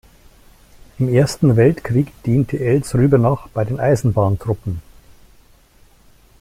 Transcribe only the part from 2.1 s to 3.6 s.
diente Eltz-Rübenach